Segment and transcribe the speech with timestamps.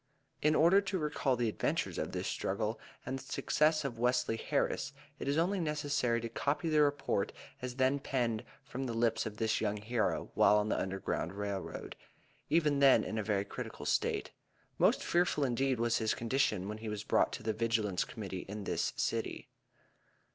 [0.41, 4.93] In order to recall the adventures of this struggle, and the success of Wesley Harris,
[5.19, 7.31] it is only necessary to copy the report
[7.61, 11.59] as then penned from the lips of this young hero, while on the Underground Rail
[11.59, 11.95] Road,
[12.49, 14.31] even then in a very critical state.
[14.79, 18.63] Most fearful indeed was his condition when he was brought to the Vigilance Committee in
[18.63, 19.49] this City.